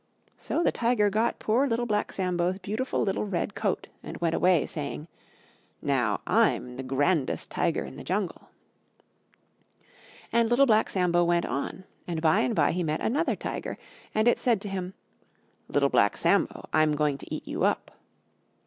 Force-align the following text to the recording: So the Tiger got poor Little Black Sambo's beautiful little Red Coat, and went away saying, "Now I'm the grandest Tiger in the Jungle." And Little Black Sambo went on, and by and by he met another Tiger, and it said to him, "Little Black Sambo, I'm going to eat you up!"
So 0.35 0.63
the 0.63 0.71
Tiger 0.71 1.11
got 1.11 1.37
poor 1.37 1.67
Little 1.67 1.85
Black 1.85 2.11
Sambo's 2.11 2.57
beautiful 2.57 3.03
little 3.03 3.25
Red 3.27 3.53
Coat, 3.53 3.87
and 4.01 4.17
went 4.17 4.33
away 4.33 4.65
saying, 4.65 5.07
"Now 5.79 6.21
I'm 6.25 6.75
the 6.75 6.81
grandest 6.81 7.51
Tiger 7.51 7.83
in 7.85 7.97
the 7.97 8.03
Jungle." 8.03 8.49
And 10.31 10.49
Little 10.49 10.65
Black 10.65 10.89
Sambo 10.89 11.23
went 11.23 11.45
on, 11.45 11.83
and 12.07 12.19
by 12.19 12.39
and 12.39 12.55
by 12.55 12.71
he 12.71 12.81
met 12.81 12.99
another 13.01 13.35
Tiger, 13.35 13.77
and 14.15 14.27
it 14.27 14.39
said 14.39 14.59
to 14.61 14.69
him, 14.69 14.95
"Little 15.67 15.89
Black 15.89 16.17
Sambo, 16.17 16.67
I'm 16.73 16.93
going 16.95 17.19
to 17.19 17.31
eat 17.31 17.47
you 17.47 17.63
up!" 17.63 17.91